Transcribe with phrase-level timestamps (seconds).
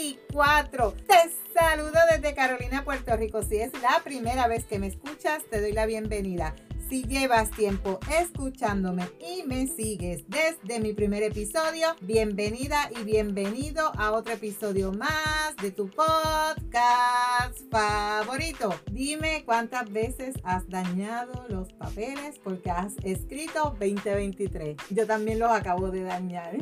[0.00, 0.94] 2024.
[1.06, 1.14] Te
[1.54, 3.42] saludo desde Carolina, Puerto Rico.
[3.42, 6.54] Si es la primera vez que me escuchas, te doy la bienvenida.
[6.88, 14.10] Si llevas tiempo escuchándome y me sigues desde mi primer episodio, bienvenida y bienvenido a
[14.10, 18.74] otro episodio más de tu podcast favorito.
[18.90, 24.76] Dime cuántas veces has dañado los papeles porque has escrito 2023.
[24.90, 26.56] Yo también los acabo de dañar.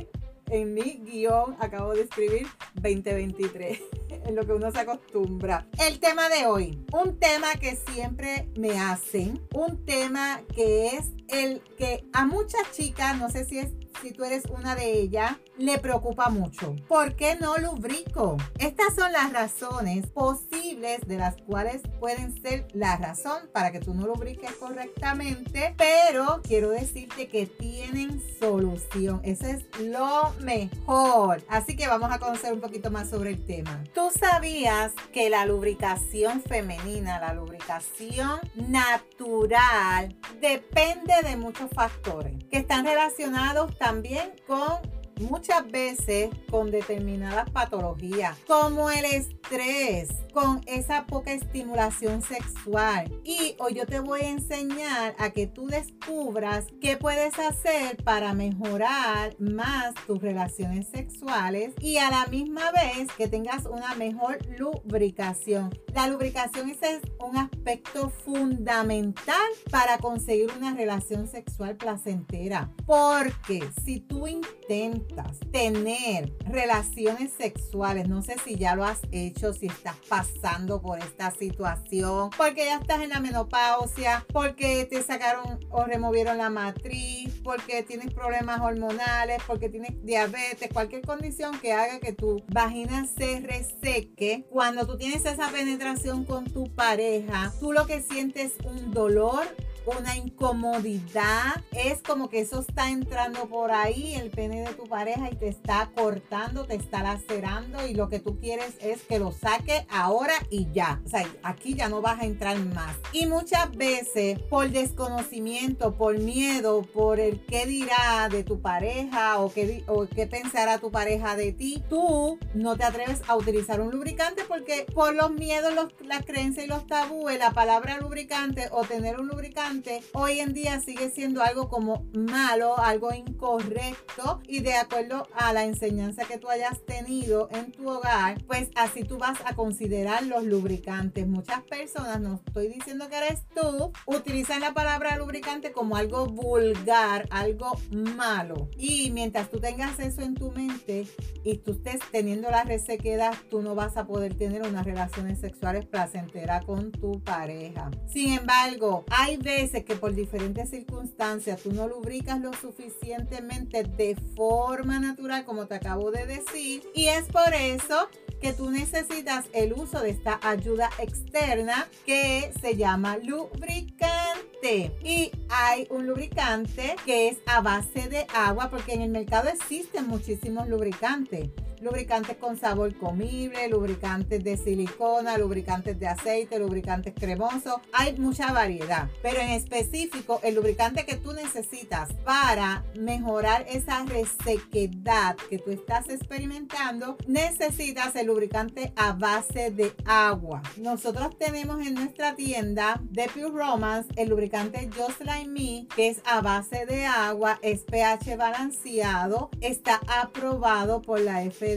[0.50, 3.80] En mi guion acabo de escribir 2023
[4.24, 5.66] en lo que uno se acostumbra.
[5.78, 11.62] El tema de hoy, un tema que siempre me hacen, un tema que es el
[11.76, 13.68] que a muchas chicas, no sé si es
[14.02, 16.76] si tú eres una de ellas, le preocupa mucho.
[16.86, 18.36] ¿Por qué no lubrico?
[18.58, 23.94] Estas son las razones posibles de las cuales pueden ser la razón para que tú
[23.94, 29.20] no lubriques correctamente, pero quiero decirte que tienen solución.
[29.24, 31.42] Eso es lo mejor.
[31.48, 33.82] Así que vamos a conocer un poquito más sobre el tema.
[33.94, 42.84] ¿Tú sabías que la lubricación femenina, la lubricación natural, depende de muchos factores que están
[42.84, 52.22] relacionados también con muchas veces con determinadas patologías, como el estrés, con esa poca estimulación
[52.22, 53.10] sexual.
[53.24, 58.34] Y hoy yo te voy a enseñar a que tú descubras qué puedes hacer para
[58.34, 65.70] mejorar más tus relaciones sexuales y a la misma vez que tengas una mejor lubricación.
[65.94, 66.78] La lubricación es
[67.20, 72.70] un aspecto fundamental para conseguir una relación sexual placentera.
[72.86, 75.07] Porque si tú intentas
[75.50, 81.30] tener relaciones sexuales, no sé si ya lo has hecho, si estás pasando por esta
[81.30, 87.82] situación, porque ya estás en la menopausia, porque te sacaron o removieron la matriz, porque
[87.82, 94.46] tienes problemas hormonales, porque tienes diabetes, cualquier condición que haga que tu vagina se reseque.
[94.50, 99.46] Cuando tú tienes esa penetración con tu pareja, tú lo que sientes es un dolor
[99.96, 101.62] una incomodidad.
[101.72, 105.48] Es como que eso está entrando por ahí, el pene de tu pareja, y te
[105.48, 110.34] está cortando, te está lacerando, y lo que tú quieres es que lo saque ahora
[110.50, 111.00] y ya.
[111.04, 112.96] O sea, aquí ya no vas a entrar más.
[113.12, 119.52] Y muchas veces, por desconocimiento, por miedo, por el qué dirá de tu pareja o
[119.52, 123.90] qué, o qué pensará tu pareja de ti, tú no te atreves a utilizar un
[123.90, 128.84] lubricante porque por los miedos, los, las creencias y los tabúes, la palabra lubricante o
[128.84, 129.77] tener un lubricante
[130.12, 135.64] hoy en día sigue siendo algo como malo, algo incorrecto y de acuerdo a la
[135.64, 140.44] enseñanza que tú hayas tenido en tu hogar, pues así tú vas a considerar los
[140.44, 141.26] lubricantes.
[141.26, 147.28] Muchas personas, no estoy diciendo que eres tú, utilizan la palabra lubricante como algo vulgar,
[147.30, 148.68] algo malo.
[148.76, 151.06] Y mientras tú tengas eso en tu mente
[151.44, 155.86] y tú estés teniendo la resequedad, tú no vas a poder tener unas relaciones sexuales
[155.86, 157.90] placenteras con tu pareja.
[158.12, 164.98] Sin embargo, hay veces que por diferentes circunstancias tú no lubricas lo suficientemente de forma
[164.98, 168.08] natural, como te acabo de decir, y es por eso
[168.40, 174.96] que tú necesitas el uso de esta ayuda externa que se llama lubricante.
[175.04, 180.08] Y hay un lubricante que es a base de agua, porque en el mercado existen
[180.08, 181.50] muchísimos lubricantes.
[181.80, 187.76] Lubricantes con sabor comible, lubricantes de silicona, lubricantes de aceite, lubricantes cremosos.
[187.92, 195.36] Hay mucha variedad, pero en específico el lubricante que tú necesitas para mejorar esa resequedad
[195.48, 200.62] que tú estás experimentando, necesitas el lubricante a base de agua.
[200.76, 206.20] Nosotros tenemos en nuestra tienda de Pure Romance el lubricante Just Like Me, que es
[206.24, 211.67] a base de agua, es pH balanceado, está aprobado por la FDA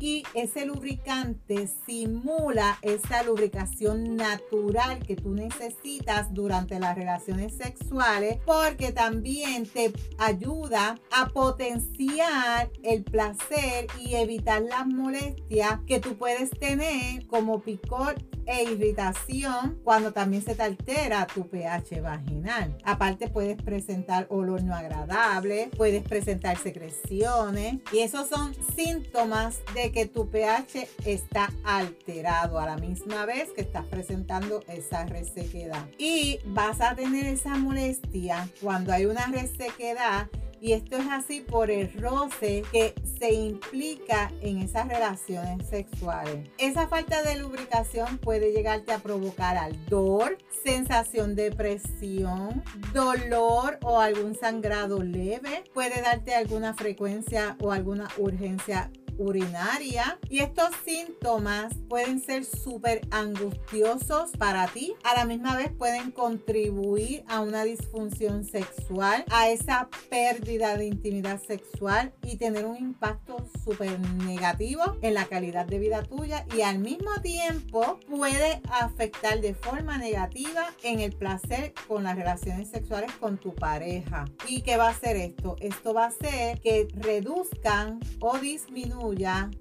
[0.00, 8.92] y ese lubricante simula esa lubricación natural que tú necesitas durante las relaciones sexuales porque
[8.92, 17.26] también te ayuda a potenciar el placer y evitar las molestias que tú puedes tener
[17.26, 18.14] como picor
[18.46, 22.76] e irritación cuando también se te altera tu pH vaginal.
[22.84, 30.06] Aparte puedes presentar olor no agradable, puedes presentar secreciones y esos son síntomas de que
[30.06, 35.86] tu pH está alterado a la misma vez que estás presentando esa resequedad.
[35.98, 40.28] Y vas a tener esa molestia cuando hay una resequedad
[40.64, 46.48] y esto es así por el roce que se implica en esas relaciones sexuales.
[46.56, 52.64] Esa falta de lubricación puede llegarte a provocar ardor, sensación de presión,
[52.94, 55.64] dolor o algún sangrado leve.
[55.74, 64.30] Puede darte alguna frecuencia o alguna urgencia urinaria y estos síntomas pueden ser súper angustiosos
[64.38, 64.94] para ti.
[65.04, 71.40] A la misma vez pueden contribuir a una disfunción sexual, a esa pérdida de intimidad
[71.42, 76.78] sexual y tener un impacto súper negativo en la calidad de vida tuya y al
[76.78, 83.38] mismo tiempo puede afectar de forma negativa en el placer con las relaciones sexuales con
[83.38, 84.24] tu pareja.
[84.48, 85.56] ¿Y qué va a hacer esto?
[85.60, 89.03] Esto va a hacer que reduzcan o disminuyan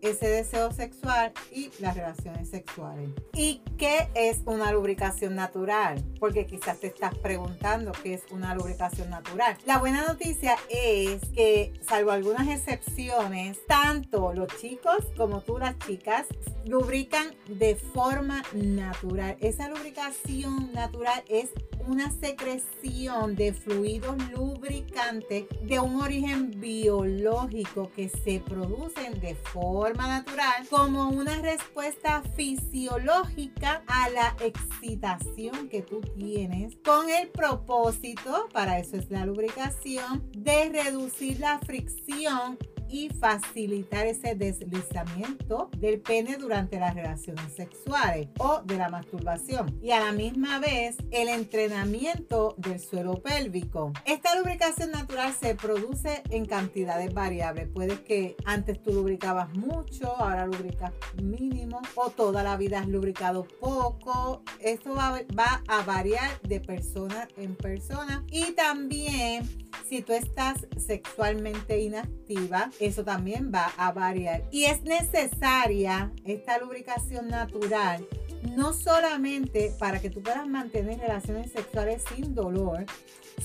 [0.01, 3.09] ese deseo sexual y las relaciones sexuales.
[3.33, 6.03] ¿Y qué es una lubricación natural?
[6.19, 9.57] Porque quizás te estás preguntando qué es una lubricación natural.
[9.65, 16.25] La buena noticia es que, salvo algunas excepciones, tanto los chicos como tú las chicas
[16.65, 19.35] lubrican de forma natural.
[19.41, 21.49] Esa lubricación natural es
[21.87, 30.67] una secreción de fluidos lubricantes de un origen biológico que se producen de forma natural
[30.69, 38.97] como una respuesta fisiológica a la excitación que tú tienes con el propósito, para eso
[38.97, 42.57] es la lubricación, de reducir la fricción
[42.93, 49.89] y facilitar ese deslizamiento del pene durante las relaciones sexuales o de la masturbación y
[49.89, 53.93] a la misma vez el entrenamiento del suelo pélvico.
[54.05, 57.67] Esta lubricación natural se produce en cantidades variables.
[57.73, 63.47] Puede que antes tú lubricabas mucho, ahora lubricas mínimo o toda la vida has lubricado
[63.59, 64.43] poco.
[64.59, 69.49] Esto va, va a variar de persona en persona y también
[69.93, 74.43] si tú estás sexualmente inactiva, eso también va a variar.
[74.49, 78.03] Y es necesaria esta lubricación natural
[78.55, 82.85] no solamente para que tú puedas mantener relaciones sexuales sin dolor,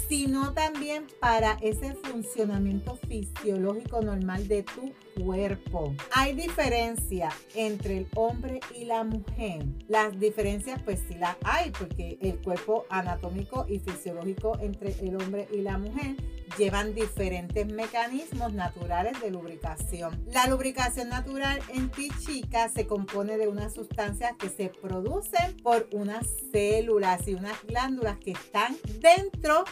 [0.08, 4.92] sino también para ese funcionamiento fisiológico normal de tu
[5.22, 5.94] cuerpo.
[6.12, 9.64] Hay diferencia entre el hombre y la mujer.
[9.88, 15.48] Las diferencias pues sí las hay porque el cuerpo anatómico y fisiológico entre el hombre
[15.52, 16.16] y la mujer
[16.56, 20.24] llevan diferentes mecanismos naturales de lubricación.
[20.32, 25.88] La lubricación natural en ti chica se compone de unas sustancias que se producen por
[25.92, 29.64] unas células y unas glándulas que están dentro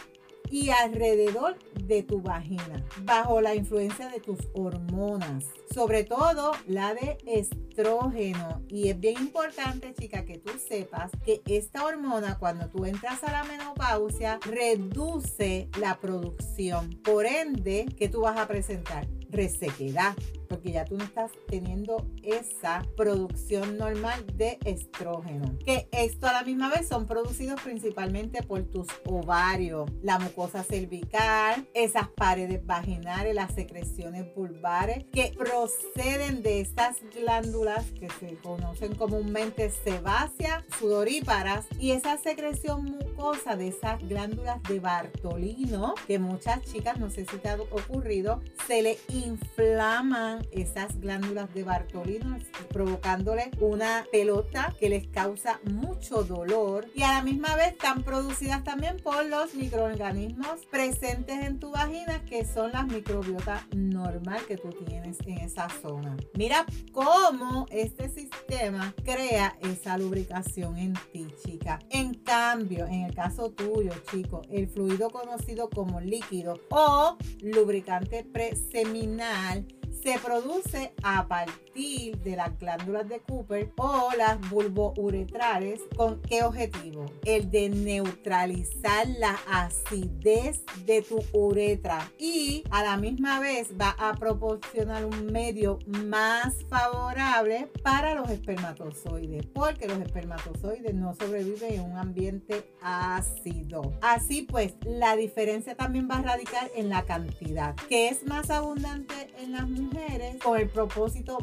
[0.49, 7.17] y alrededor de tu vagina, bajo la influencia de tus hormonas, sobre todo la de
[7.25, 8.61] estrógeno.
[8.67, 13.31] Y es bien importante, chica, que tú sepas que esta hormona, cuando tú entras a
[13.31, 16.89] la menopausia, reduce la producción.
[17.03, 19.07] Por ende, ¿qué tú vas a presentar?
[19.29, 20.15] Resequedad,
[20.47, 25.57] porque ya tú no estás teniendo esa producción normal de estrógeno.
[25.65, 31.67] Que esto a la misma vez son producidos principalmente por tus ovarios, la mucosa cervical,
[31.73, 39.69] esas paredes vaginales, las secreciones vulvares que proceden de estas glándulas que se conocen comúnmente
[39.69, 47.09] sebáceas, sudoríparas y esa secreción mucosa de esas glándulas de Bartolino que muchas chicas, no
[47.09, 52.37] sé si te ha ocurrido, se le inflaman esas glándulas de Bartolino,
[52.69, 58.63] provocándole una pelota que les causa mucho dolor y a la misma vez están producidas
[58.63, 64.69] también por los microorganismos presentes en tu vagina que son las microbiota normal que tú
[64.69, 66.17] tienes en esa zona.
[66.33, 71.79] Mira cómo este sistema crea esa lubricación en ti, chica.
[71.89, 79.65] En cambio, en el caso tuyo, chico, el fluido conocido como líquido o lubricante preseminal
[80.01, 85.79] se produce a partir de las glándulas de Cooper o las bulbouretrales.
[85.95, 87.05] ¿Con qué objetivo?
[87.23, 94.15] El de neutralizar la acidez de tu uretra y a la misma vez va a
[94.15, 101.97] proporcionar un medio más favorable para los espermatozoides, porque los espermatozoides no sobreviven en un
[101.97, 103.93] ambiente ácido.
[104.01, 109.13] Así pues, la diferencia también va a radicar en la cantidad, que es más abundante
[109.39, 111.37] en las mujeres con el propósito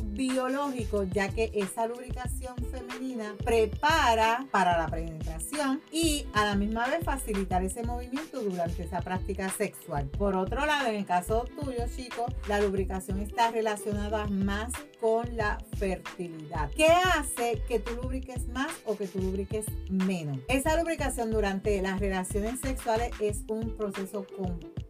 [1.13, 7.63] ya que esa lubricación femenina prepara para la penetración y a la misma vez facilitar
[7.63, 10.09] ese movimiento durante esa práctica sexual.
[10.09, 15.59] Por otro lado, en el caso tuyo, chicos, la lubricación está relacionada más con la
[15.77, 16.71] fertilidad.
[16.77, 20.39] ¿Qué hace que tú lubriques más o que tú lubriques menos?
[20.49, 24.84] Esa lubricación durante las relaciones sexuales es un proceso complejo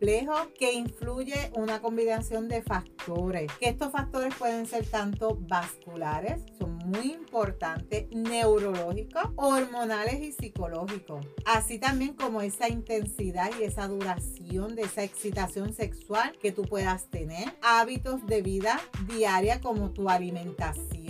[0.59, 3.51] que influye una combinación de factores.
[3.59, 11.27] Que estos factores pueden ser tanto vasculares, son muy importantes, neurológicos, hormonales y psicológicos.
[11.47, 17.09] Así también como esa intensidad y esa duración de esa excitación sexual que tú puedas
[17.09, 17.55] tener.
[17.63, 21.04] Hábitos de vida diaria como tu alimentación,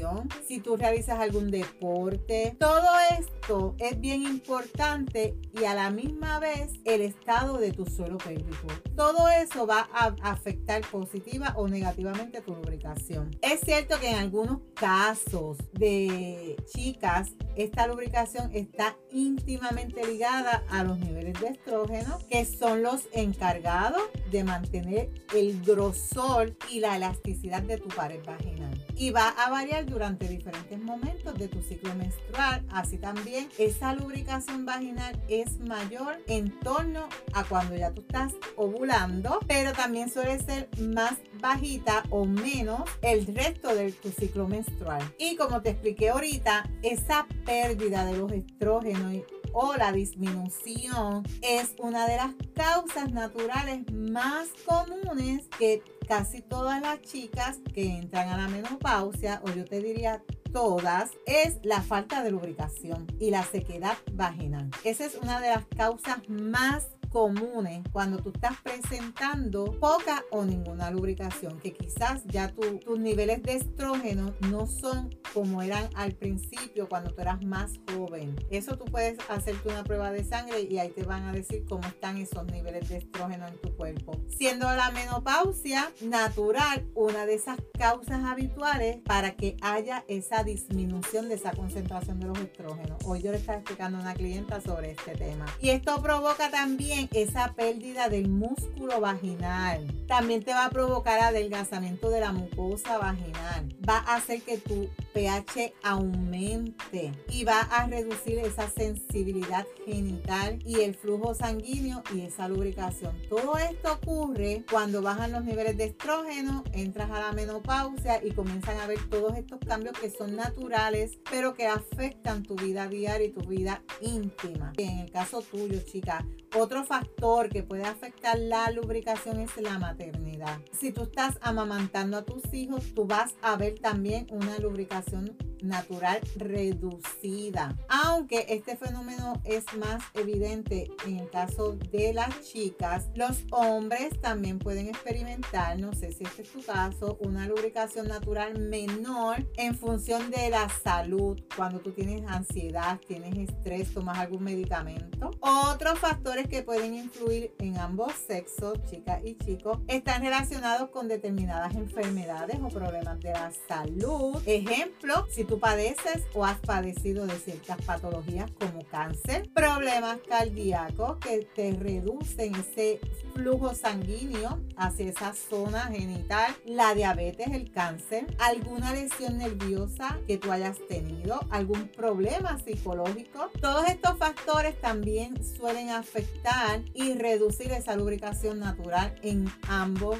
[0.47, 2.57] si tú realizas algún deporte.
[2.59, 8.19] Todo esto es bien importante y a la misma vez el estado de tu suelo
[8.19, 8.67] pélvico.
[8.97, 13.31] Todo eso va a afectar positiva o negativamente tu lubricación.
[13.43, 20.99] Es cierto que en algunos casos de chicas, esta lubricación está íntimamente ligada a los
[20.99, 27.79] niveles de estrógeno, que son los encargados de mantener el grosor y la elasticidad de
[27.79, 32.65] tu pared vaginal y va a variar durante diferentes momentos de tu ciclo menstrual.
[32.71, 39.41] Así también esa lubricación vaginal es mayor en torno a cuando ya tú estás ovulando,
[39.47, 45.03] pero también suele ser más bajita o menos el resto de tu ciclo menstrual.
[45.19, 49.15] Y como te expliqué ahorita, esa pérdida de los estrógenos
[49.55, 57.01] o la disminución es una de las causas naturales más comunes que casi todas las
[57.01, 62.31] chicas que entran a la menopausia, o yo te diría todas, es la falta de
[62.31, 64.71] lubricación y la sequedad vaginal.
[64.83, 70.91] Esa es una de las causas más comunes cuando tú estás presentando poca o ninguna
[70.91, 77.15] lubricación, que quizás ya tus niveles de estrógeno no son como eran al principio cuando
[77.15, 78.35] tú eras más joven.
[78.51, 81.87] Eso tú puedes hacerte una prueba de sangre y ahí te van a decir cómo
[81.87, 84.21] están esos niveles de estrógeno en tu cuerpo.
[84.37, 91.37] Siendo la menopausia natural una de esas causas habituales para que haya esa disminución de
[91.37, 92.99] esa concentración de los estrógenos.
[93.05, 95.47] Hoy yo le estaba explicando a una clienta sobre este tema.
[95.61, 99.87] Y esto provoca también esa pérdida del músculo vaginal.
[100.07, 103.69] También te va a provocar adelgazamiento de la mucosa vaginal.
[103.89, 110.81] Va a hacer que tu pH aumente y va a reducir esa sensibilidad genital y
[110.81, 113.17] el flujo sanguíneo y esa lubricación.
[113.29, 118.79] Todo esto ocurre cuando bajan los niveles de estrógeno, entras a la menopausia y comienzan
[118.81, 123.33] a ver todos estos cambios que son naturales, pero que afectan tu vida diaria y
[123.33, 124.73] tu vida íntima.
[124.77, 130.59] En el caso tuyo, chica, otro factor que puede afectar la lubricación es la maternidad.
[130.73, 135.37] Si tú estás amamantando a tus hijos, tú vas a ver también una lubricación relaciono
[135.65, 137.77] natural reducida.
[137.89, 144.59] Aunque este fenómeno es más evidente en el caso de las chicas, los hombres también
[144.59, 150.31] pueden experimentar, no sé si este es tu caso, una lubricación natural menor en función
[150.31, 151.41] de la salud.
[151.57, 155.31] Cuando tú tienes ansiedad, tienes estrés, tomas algún medicamento.
[155.41, 161.75] Otros factores que pueden influir en ambos sexos, chicas y chicos, están relacionados con determinadas
[161.75, 164.37] enfermedades o problemas de la salud.
[164.47, 171.47] Ejemplo, si tú padeces o has padecido de ciertas patologías como cáncer, problemas cardíacos que
[171.55, 173.01] te reducen ese
[173.33, 180.53] flujo sanguíneo hacia esa zona genital, la diabetes, el cáncer, alguna lesión nerviosa que tú
[180.53, 183.51] hayas tenido, algún problema psicológico.
[183.61, 190.19] Todos estos factores también suelen afectar y reducir esa lubricación natural en ambos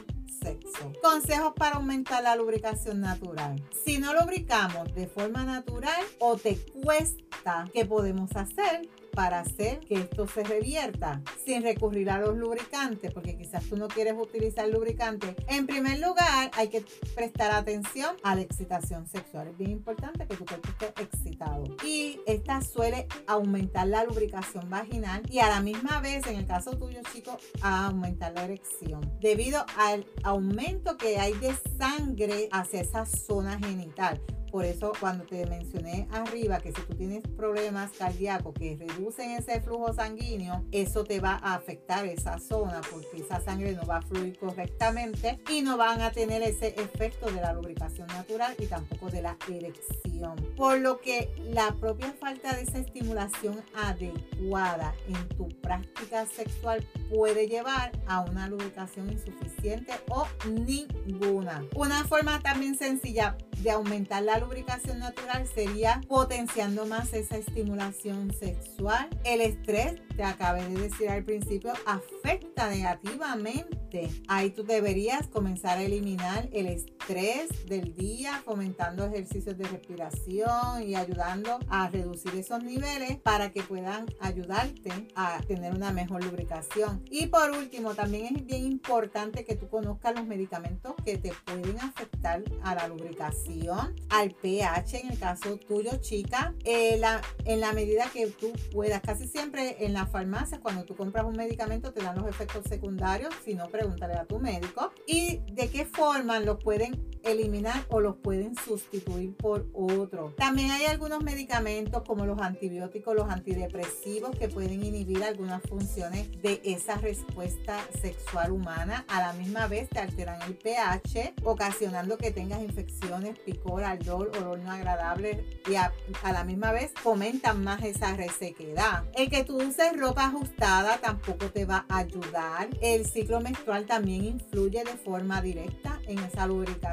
[1.03, 3.63] Consejos para aumentar la lubricación natural.
[3.85, 8.89] Si no lubricamos de forma natural o te cuesta, ¿qué podemos hacer?
[9.15, 13.89] Para hacer que esto se revierta sin recurrir a los lubricantes, porque quizás tú no
[13.89, 15.37] quieres utilizar lubricante.
[15.49, 19.49] En primer lugar, hay que prestar atención a la excitación sexual.
[19.49, 21.65] Es bien importante que tu cuerpo esté excitado.
[21.85, 26.77] Y esta suele aumentar la lubricación vaginal y a la misma vez, en el caso
[26.77, 29.13] tuyo, chicos, a aumentar la erección.
[29.21, 34.21] Debido al aumento que hay de sangre hacia esa zona genital.
[34.55, 39.61] Por eso cuando te mencioné arriba que si tú tienes problemas cardíacos que reducen ese
[39.61, 44.03] flujo sanguíneo, eso te va a afectar esa zona porque esa sangre no va a
[44.03, 49.11] fluir correctamente y no van a tener ese efecto de la lubricación natural y tampoco
[49.11, 50.37] de la erección.
[50.57, 57.47] Por lo que la propia falta de esa estimulación adecuada en tu práctica sexual puede
[57.49, 61.65] llevar a una lubricación insuficiente o ninguna.
[61.75, 68.94] Una forma también sencilla de aumentar la lubricación natural sería potenciando más esa estimulación sexual.
[69.25, 74.11] El estrés, te acabé de decir al principio, afecta negativamente.
[74.29, 80.95] Ahí tú deberías comenzar a eliminar el estrés del día, fomentando ejercicios de respiración y
[80.95, 87.05] ayudando a reducir esos niveles para que puedan ayudarte a tener una mejor lubricación.
[87.11, 91.79] Y por último, también es bien importante que tú conozcas los medicamentos que te pueden
[91.79, 96.99] afectar a la lubricación, al pH en el caso tuyo, chica, eh,
[97.45, 99.03] en la medida que tú puedas.
[99.03, 103.35] Casi siempre en la farmacia, cuando tú compras un medicamento, te dan los efectos secundarios.
[103.45, 104.91] Si no, pregúntale a tu médico.
[105.07, 106.94] Y de qué forma los pueden
[107.25, 110.35] eliminar o los pueden sustituir por otro.
[110.37, 116.61] También hay algunos medicamentos como los antibióticos, los antidepresivos que pueden inhibir algunas funciones de
[116.65, 119.05] esa respuesta sexual humana.
[119.09, 124.59] A la misma vez te alteran el pH, ocasionando que tengas infecciones, picor, ardor, olor
[124.59, 125.93] no agradable y a,
[126.25, 129.05] la misma vez fomentan más esa resequedad.
[129.15, 132.69] El que tú uses ropa ajustada tampoco te va a ayudar.
[132.81, 136.84] El ciclo menstrual también influye de forma directa en esa lubricación.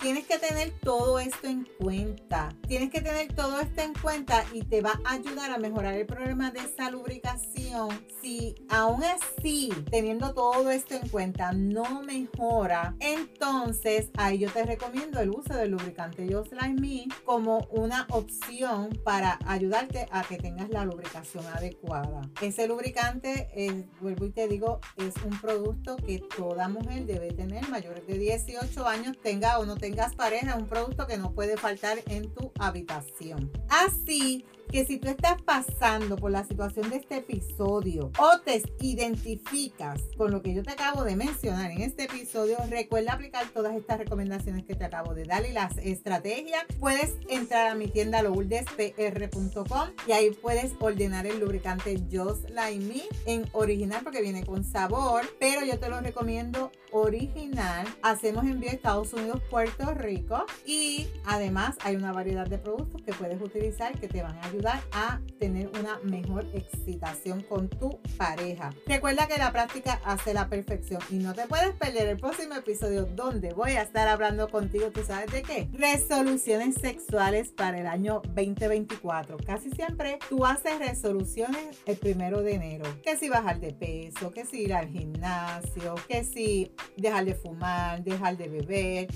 [0.00, 2.48] Tienes que tener todo esto en cuenta.
[2.68, 6.06] Tienes que tener todo esto en cuenta y te va a ayudar a mejorar el
[6.06, 7.88] problema de esa lubricación.
[8.22, 15.20] Si aún así, teniendo todo esto en cuenta, no mejora, entonces ahí yo te recomiendo
[15.20, 20.70] el uso del lubricante Just Like Me como una opción para ayudarte a que tengas
[20.70, 22.22] la lubricación adecuada.
[22.40, 27.68] Ese lubricante, es, vuelvo y te digo, es un producto que toda mujer debe tener
[27.68, 31.32] mayores de 10 18 años, tenga o no tengas pareja, es un producto que no
[31.32, 33.50] puede faltar en tu habitación.
[33.68, 40.02] Así que si tú estás pasando por la situación de este episodio o te identificas
[40.16, 43.98] con lo que yo te acabo de mencionar en este episodio, recuerda aplicar todas estas
[43.98, 46.64] recomendaciones que te acabo de dar y las estrategias.
[46.80, 53.02] Puedes entrar a mi tienda louldespr.com y ahí puedes ordenar el lubricante Just Like Me
[53.26, 57.86] en original porque viene con sabor, pero yo te lo recomiendo original.
[58.02, 63.12] Hacemos envío a Estados Unidos, Puerto Rico y además hay una variedad de productos que
[63.12, 68.00] puedes utilizar que te van a ayudar ayudar a tener una mejor excitación con tu
[68.16, 68.70] pareja.
[68.86, 73.04] Recuerda que la práctica hace la perfección y no te puedes perder el próximo episodio
[73.04, 75.68] donde voy a estar hablando contigo, ¿tú sabes de qué?
[75.72, 79.36] Resoluciones sexuales para el año 2024.
[79.44, 82.84] Casi siempre tú haces resoluciones el primero de enero.
[83.02, 88.02] Que si bajar de peso, que si ir al gimnasio, que si dejar de fumar,
[88.02, 89.08] dejar de beber